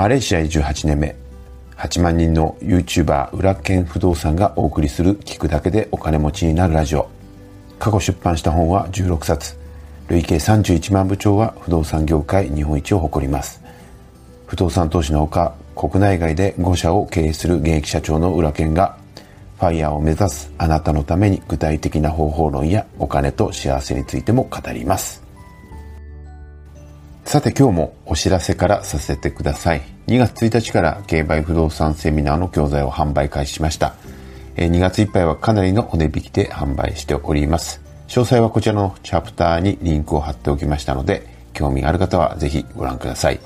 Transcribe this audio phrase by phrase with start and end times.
[0.00, 1.14] マレーシア移住8年目。
[1.76, 7.10] 8万人の YouTuber 裏剣不動産がお送りする聞くだけでお金持ちになるラジオ。
[7.78, 9.58] 過去出版した本は16冊。
[10.08, 13.62] 累計31万部長は不動産業界日本一を誇ります。
[14.46, 18.96] 不動産投資のほか国内外で5社を経営する現役社長の裏剣が
[19.58, 25.28] ファイヤーを目指すあなたのために具体的な方法論やお金と幸せについても語ります。
[27.30, 29.82] さて今日もお知らせからさせてください。
[30.10, 33.94] 2月1日から競売不動産セミナーの教材を販売開始しました。
[34.56, 37.80] 2月いっぱいはかなりのお値引きで販売しております。
[38.08, 43.38] 詳細はこちらのチャプターにリンクを貼っておきましたので興味がある方はぜひご覧ください。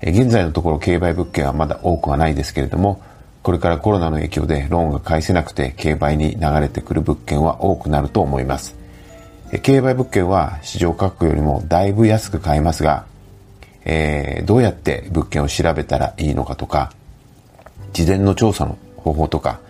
[0.00, 3.02] 現在のところ競売物件はまだ多くはないですけれども
[3.42, 8.76] これからコロナの影響でローンが返せなくて競売に流れてくる物件は多くなると思います。
[9.62, 13.04] 競売物件は市場価格よりもだいぶ安く買えますが
[13.88, 16.92] えー、どうやって物件を調べたらいいのかとか、
[17.92, 19.60] 事前の調査の方法とか、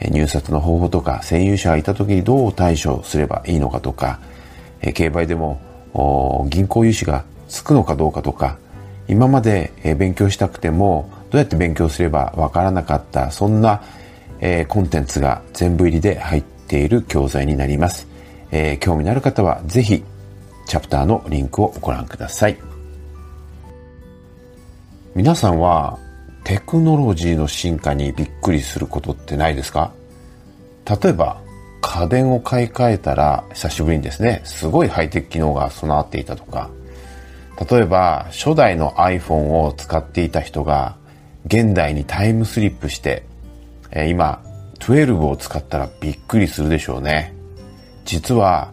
[0.00, 4.20] 入札の方法とか、占有者がいた時にどう対処すればいいのかとか、
[4.80, 5.60] えー、競売でも
[6.48, 8.56] 銀行融資がつくのかどうかとか、
[9.08, 13.82] 今まで、勉強したくてもどうやって勉強すればわからなかったそんな、
[14.40, 18.06] えー、コンテンツが全部入りで入っている教材になります、
[18.50, 20.04] えー、興味のある方はぜひ
[20.66, 22.73] チャプターのリンクをご覧ください。
[25.14, 25.96] 皆さんは
[26.42, 29.92] テクノロジーの進化にびっくりすることってないですか？
[30.84, 31.40] 例えば
[31.80, 36.68] 家電を買い替えたら久しぶりにですね、すごいハイテク機能が備わっていたとか、
[37.70, 40.96] 例えば初代の iPhone を使っていた人が
[41.46, 43.24] 現代にタイムスリップして、
[43.92, 44.42] え今
[44.80, 47.32] 12を使ったらびっくりするでしょうね。
[48.04, 48.72] 実は、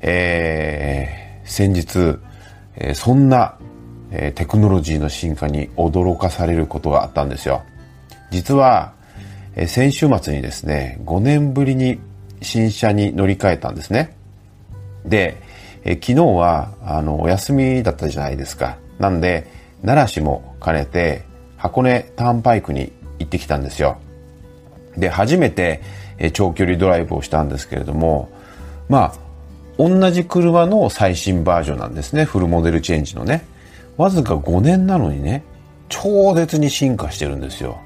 [0.00, 2.18] えー、先日、
[2.74, 3.56] えー、そんな
[4.12, 7.62] えテクノロジーの進化に驚かされることがあったんですよ。
[8.30, 8.92] 実は、
[9.56, 11.98] え先週末にですね、5年ぶりに
[12.42, 14.16] 新車に乗り換えたんですね。
[15.04, 15.40] で、
[15.84, 18.76] え昨日は、あの、お休みだったじゃないですか。
[18.98, 19.46] なんで、
[19.82, 21.22] 奈良市も兼ねて、
[21.56, 23.96] 箱根ターンパイクに行ってきたんですよ。
[24.96, 25.80] で、初めて、
[26.18, 28.30] え長距離ドライブをしたんですけれども、
[28.88, 29.22] まあ、
[29.78, 32.24] 同じ車の最新バージョンなんですね。
[32.24, 33.44] フルモデルチェンジのね。
[33.96, 35.44] わずか5年なのにね、
[35.88, 37.78] 超絶に進化してるんですよ。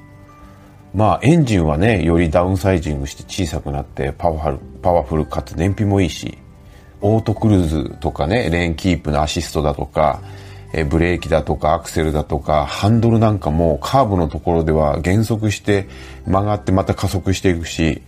[0.93, 6.37] まあエンジンはね、よりダウンサイジングして小さくなってパワフル、パワフルかつ燃費もいいし、
[7.01, 10.21] オートクルーズとかね、レーンキープのアシストだとか、
[10.73, 15.87] えブレーキだとかアクセルだとか、ハンドルなんかもカーブのところでは減速して
[16.25, 18.01] 曲がってまた加速していくし、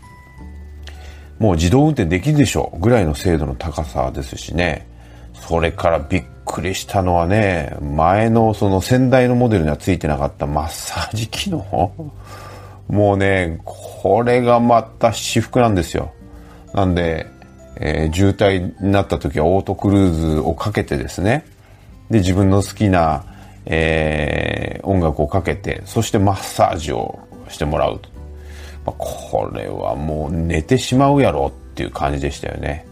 [1.38, 4.88] もう自動運転できるでしょぐらいの精度の高さですしね。
[5.34, 11.62] それからびっくりしたのはね、前のその先代のモデルにはついてなかったマッサージ機能？
[12.88, 16.12] もうね、これがまた私服なんですよ。
[16.74, 17.28] なんで、
[17.76, 21.46] えー、渋滞になった時はオートクルーズをかけてですね、
[22.10, 23.24] で、自分の好きな、
[23.68, 28.10] えー、音楽をかけて、そしてマッサージをしてもらうと。
[28.86, 32.88] まあ、これはもう寝てしまうやろっていう感じでしたよね。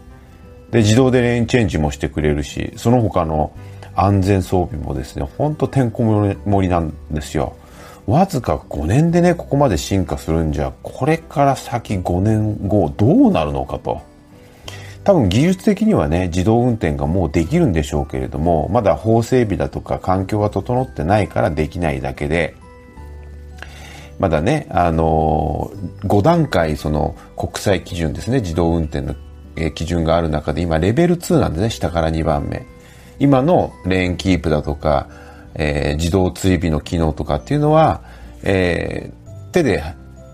[0.70, 3.52] で、自動でレーンチェンジもしてくれるし、その他の
[3.94, 6.04] 安全装備もですね、ほんとてんこ
[6.44, 7.56] 盛りなんですよ。
[8.06, 14.00] わずか5年でね、ここまで進化するんじゃ、これから先5年後どうなるのかと。
[15.04, 22.54] 多分技術的にはね、自動運転がもうできるんでしょうけれども、まだ法整備だとか環境が整ってないからできないだけで、
[24.18, 29.14] まだね、あのー、5段階その国際基準ですね、自動運転の
[29.60, 32.66] え基準がある中で今レベル2なんですね、下から2番目。
[33.18, 35.08] 今のレーンキープだとか、
[35.54, 38.02] えー、自動追尾の機能とかっていうのは、
[38.44, 39.82] えー、手で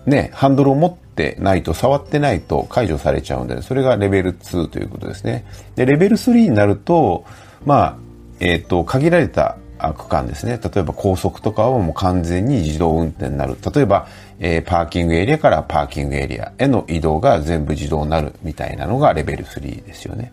[0.05, 5.45] ね、ハンドルを持ってないと、触ってないと解除されちゃうんで、それがレベル2ということですね。
[5.75, 7.25] で、レベル3になると、
[7.65, 7.97] まあ、
[8.39, 10.59] えっ、ー、と、限られた区間ですね。
[10.61, 13.57] 例えば高速とかはもう完全に自動運転になる。
[13.73, 14.07] 例えば、
[14.39, 20.31] えー、パーキングエリアからパーキングエリアへの移動が全部自動になるみたいなのがレベル3ですよね。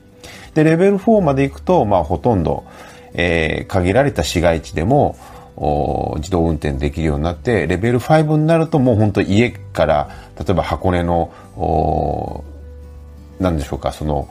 [0.55, 2.65] で、レベル4まで行くと、まあほとんど、
[3.15, 5.17] えー、限られた市街地でも
[6.17, 10.09] 自動運転できるようになって、レベル5になるともう本当家から、
[10.39, 11.33] 例えば箱根の、
[13.39, 14.29] 何でしょうか、その、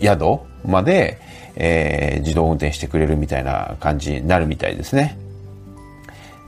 [0.00, 1.18] 宿まで、
[1.56, 5.18] えー、自動運転してくれるみたいな感じになるみたいですね。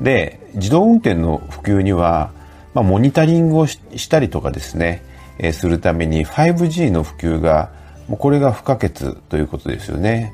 [0.01, 2.33] で、自動運転の普及には、
[2.75, 5.03] まあ、モニタリングをしたりとかですね、
[5.39, 7.71] えー、するために 5G の普及が、
[8.09, 10.33] もうこれが不可欠ということですよね。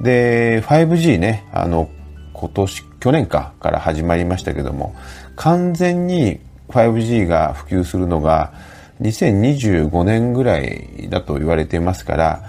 [0.00, 1.88] で、5G ね、あの、
[2.32, 4.94] 今年、去年かから始まりましたけども、
[5.36, 8.52] 完全に 5G が普及するのが
[9.00, 12.40] 2025年ぐらいだと言われていますから、や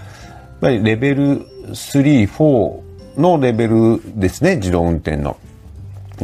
[0.57, 2.81] っぱりレベル3、4
[3.17, 5.37] のレベルですね、自動運転の。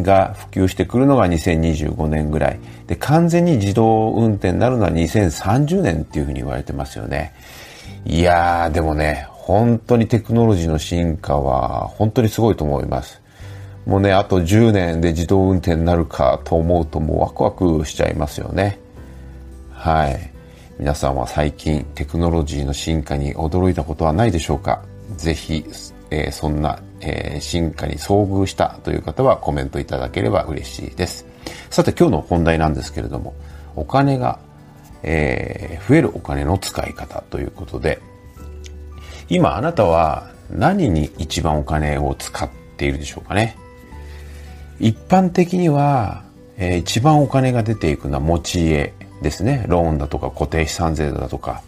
[0.01, 2.59] が普及してくるのが2025年ぐらい。
[2.87, 7.33] で、完全に自動運転になるのは2030年っていうふうに言われてますよね。
[8.05, 13.21] いやー、でもね、本当にテクノロジーの進化は本当にすごいと思います。
[13.85, 18.79] もうね、あと10年で自動運転になるかと思うともうワクワクしちゃいますよね。
[19.71, 20.31] はい。
[20.77, 24.81] 皆さんは最近テクノロジーの進化に驚いたことはないでしょうか？
[25.15, 25.65] ぜひ、
[26.11, 31.27] えー、そんなえー、進化に遭遇したという方はコメントいただければ嬉しいです。
[31.69, 33.35] さて今日の本題なんですけれども、
[33.75, 34.39] お金が、
[35.03, 37.99] えー、増えるお金の使い方ということで、
[39.29, 43.55] 今あなたは何に一番お金を使っているでしょうかね？
[44.79, 46.23] 一般的には、
[46.57, 49.65] えー、一番お金が出ていくのは持ち家ですね。
[49.67, 51.61] ローンだとか固定資産税だとか。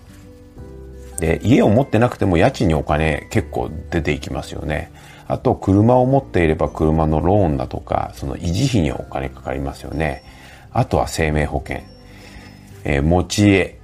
[1.19, 4.91] で、家を持ってなくても家賃にお金結構出ていきますよね。
[5.27, 10.23] あと、車を持っていれば車のローンだとか、その維持費にお金かかりますよね。
[10.71, 11.81] あとは生命保険、
[12.83, 13.79] えー、持ち家、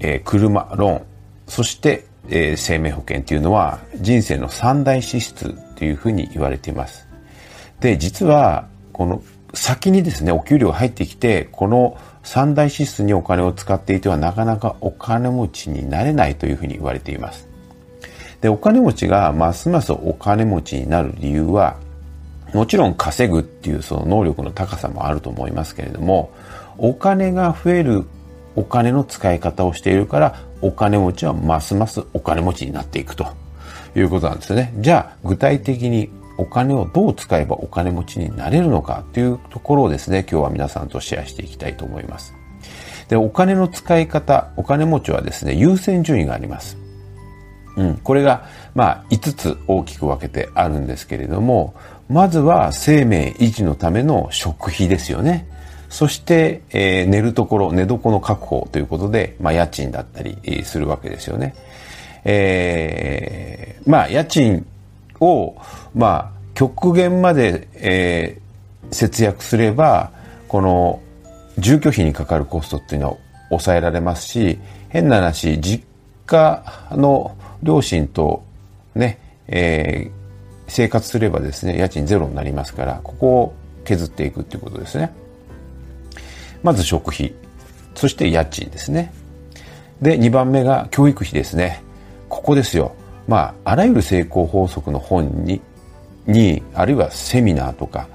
[0.00, 1.02] えー、車、ローン、
[1.46, 7.08] そして、えー、生命保険っていうのは人生の三大支出というふうに言われています。
[7.80, 9.22] で、実は、この
[9.54, 17.48] 先にですね、お給料が入ってきて、この三大支出にお金を使っていてはなかなかお金持ちになれないというふうに言われています。
[18.40, 21.76] で、お金持ちがますますお金持ちになる理由は、
[22.54, 26.30] もちろん稼ぐっていうその能力の高さもあると思いますけれども、
[26.78, 28.04] お金が増える
[28.56, 33.26] お金の使い方をしているから、お金持ちはますますお金持ちになっていくと
[33.94, 34.72] いうことなんですね。
[34.78, 36.10] じゃあ、具体的に
[36.40, 42.34] お金をどう使えばお金持ちになれるのかというところをですね、今日は皆さんとシェアしていきたいと思います。
[43.08, 46.78] で、お金の使い方、お金持ちはですね、優先順位があります。
[47.76, 51.74] うん、これが、まあ、5つ大きく分けてあるんですけれども、
[52.08, 55.46] まずは生命維持のための食費ですよね。
[55.88, 61.54] そして、えー、寝るところ、寝床の確保ということで、まあ、家賃だったりするわけですよね。
[62.24, 64.66] えー、まあ、家賃
[65.20, 65.56] を、
[65.94, 70.12] まあ、極限まで、えー、節約すれば、
[70.48, 71.00] この、
[71.58, 73.16] 住居費にかかるコストっていうのは
[73.50, 74.58] 抑えられますし、
[74.88, 75.84] 変な話、実
[76.26, 76.62] 家
[76.92, 78.42] の両親と
[78.94, 80.10] ね、えー、
[80.68, 85.12] 生活すればですね、家賃ゼロになりますから、ここを削っていくっていうことですね。
[86.62, 87.34] まず食費、
[87.94, 89.12] そして家賃ですね。
[90.00, 91.82] で、2番目が教育費ですね。
[92.28, 92.94] ここですよ。
[93.30, 95.60] まあ、あらゆる成功法則の本に、
[96.26, 98.08] に、あるいはセミナーとか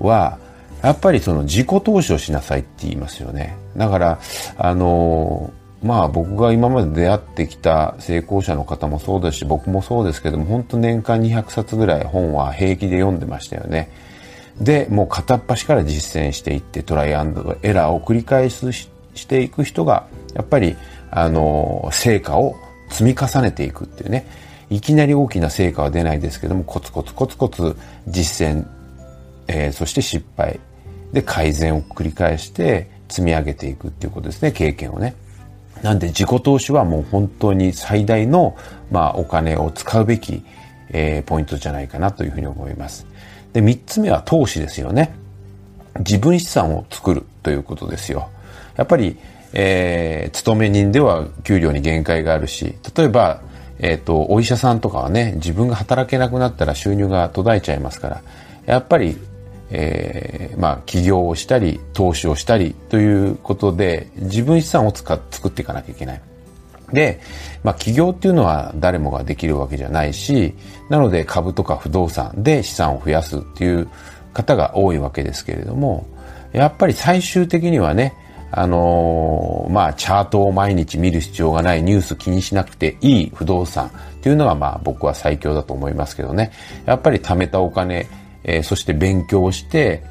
[0.00, 0.38] は、
[0.82, 3.58] やっぱりその自己投資をしなさいって言いますよね。
[3.76, 4.18] だから、
[4.56, 5.52] あの
[5.82, 13.90] まあ僕が今まで出会ってきた成功者の方もそうですし、僕もそうですけども、本当年間200冊ぐらい本は平気で読んでましたよね。
[14.58, 18.88] で、もう片っ端から実践していって、トライアンドエラーを繰り返すし
[19.28, 20.74] ていく人が、やっぱり、
[21.10, 22.56] あの、成果を
[22.88, 24.26] 積み重ねていくっていうね。
[24.70, 27.76] いきなり大きな成果は出ないですけども、コツコツコツコツ
[28.08, 28.66] 実践、
[29.48, 30.58] えー、そして失敗
[31.12, 35.14] で改善を繰り返して積み上げていくっていうことですね、経験をね。
[35.82, 38.56] なんで自己投資はもう本当に最大の、
[38.90, 40.42] まあ、お金を使うべき、
[40.88, 43.06] えー、ポイントじゃないかなというふうに思います。
[43.52, 45.14] で、三つ目は投資ですよね。
[45.98, 48.28] 自分資産を作るということですよ。
[48.76, 49.16] やっぱり、
[49.52, 53.40] えー、勤め人では給料に限界があるし、例えば、
[53.78, 58.22] えっ、ー、と、お医者さんとかはね、自分が働けなくなったら収入が途絶えちゃいますから、
[58.66, 59.16] やっぱり
[59.70, 66.20] えー、まあ、起業をしたり、投資をしたりということで、自分資産を使っ作っていかなきゃいけない。
[66.92, 67.20] で、
[67.64, 70.54] まあ、起業っていうのは誰もができるわけじゃないし、
[70.90, 73.88] なので株とか不動産で資産を増やすっていう
[74.32, 76.06] 方が多いわけですけれども、
[76.52, 78.14] やっぱり最終的にはね、
[78.56, 86.52] あのー、まあ、チャートを毎日見る必要がないニュース気にしなくていい不動産っていうのがまあ僕は最強だと思いますけどね。
[86.86, 88.06] やっぱり貯めたお金、
[88.44, 90.04] えー、そして勉強して、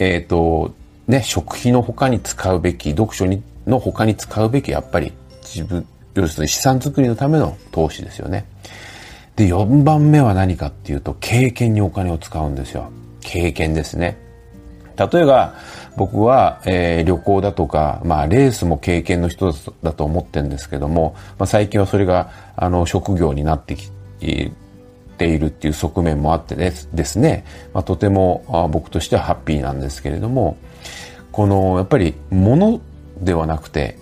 [0.00, 0.74] えっ、ー、と、
[1.06, 8.44] ね、食費の他に使うべき、読書にの他に使うべき、やっぱり自分、要するに資産作りのための投資ですよね。
[9.36, 12.90] で、4番目は何かっていうと、経験にお金を使うんですよ。
[13.20, 14.18] 経験ですね。
[14.96, 15.54] 例えば、
[15.98, 19.52] 僕は、えー、旅行だとか、まあ、レースも経験の人
[19.82, 23.90] だと思ってるんですけども、まあ、最近はそれが、あの、職業になってき、
[25.18, 26.70] ているっていう側面もあってで
[27.04, 30.56] すね、まあ、とても僕としてはハッピーなんですけれども、
[31.32, 32.80] このやっぱり物
[33.20, 33.94] ではなくて、やっ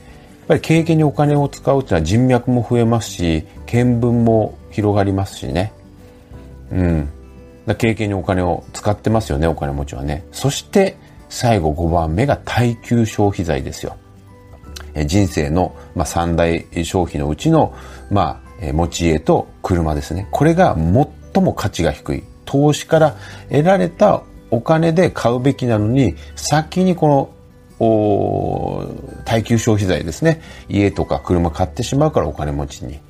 [0.48, 5.72] ぱり経験にお金を使うっていうのは人脈も増えますし、見聞も広がりますしね。
[6.70, 7.08] うん。
[7.78, 10.24] 経験にお金を使ってますよね、お金持ちはね。
[10.30, 10.96] そして、
[11.28, 13.96] 最後5番目が耐久消費財ですよ。
[15.06, 17.74] 人生の、まあ、三大消費のうちの、
[18.10, 20.26] まあ、持ち家と車ですね。
[20.30, 22.24] これが最も価値が低い。
[22.46, 23.16] 投資から
[23.50, 27.30] 得られたお金で買うべきなのに、先にこ
[27.78, 30.40] の耐久消費財ですね。
[30.68, 33.00] 家とか車買ってしまうからお金持ちに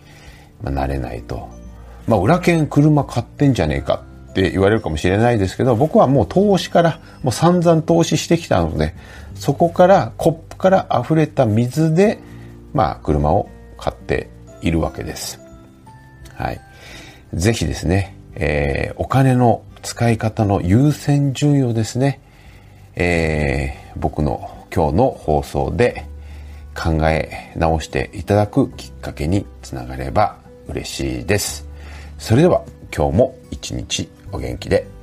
[0.62, 1.48] なれないと。
[2.08, 4.02] まあ、裏剣車買ってんじゃねえか
[4.36, 8.94] って言われるかもしれないですけど、僕はもう投資から、もう散々投資してきたので、
[9.34, 12.18] そこからコップから溢れた水で、
[12.74, 14.28] まあ、車を買って
[14.60, 15.40] いるわけです。
[16.34, 16.60] はい。
[17.32, 22.20] ぜひですね、えー、お金の使い方の優先順位をですね、
[22.94, 26.04] えー、僕の今日の放送で
[26.74, 30.36] 考え直していただくきっかけにつながれば
[30.68, 31.66] 嬉しいです。
[32.18, 32.62] それでは
[32.94, 34.95] 今日も一日お元気で。